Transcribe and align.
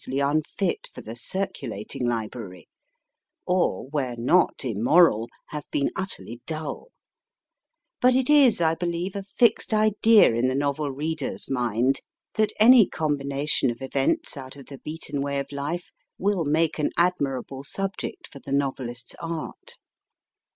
}unfit 0.07 0.89
for 0.91 1.01
the 1.01 1.15
circulating 1.15 2.07
li 2.07 2.27
brary; 2.27 2.63
or, 3.45 3.87
where 3.89 4.15
not 4.17 4.65
immoral,,. 4.65 5.27
have 5.49 5.65
been 5.69 5.91
utterly 5.95 6.41
dull; 6.47 6.87
but 8.01 8.15
it 8.15 8.27
is, 8.27 8.59
I 8.61 8.73
believe, 8.73 9.15
a 9.15 9.21
fixed 9.21 9.75
idea 9.75 10.33
in 10.33 10.47
the 10.47 10.55
novel 10.55 10.89
reader 10.91 11.33
s 11.35 11.51
mind 11.51 11.99
that 12.33 12.51
any 12.59 12.87
combination 12.87 13.69
of 13.69 13.79
events 13.79 14.35
out 14.35 14.55
of 14.55 14.65
the 14.65 14.79
beaten 14.79 15.21
way 15.21 15.37
of 15.37 15.51
life 15.51 15.91
will 16.17 16.45
make 16.45 16.79
an 16.79 16.89
admirable 16.97 17.63
sub 17.63 17.91
ject 17.99 18.25
for 18.25 18.39
the 18.39 18.51
novelist 18.51 19.11
s 19.13 19.17
art. 19.21 19.77